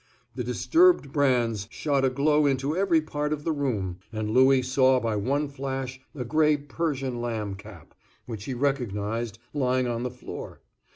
[0.33, 4.99] The disturbed brands shot a glow into every part of the room, and Louis saw
[4.99, 7.93] by one flash a gray Persian lamb cap,
[8.25, 10.61] which he recognized, lying on the floor.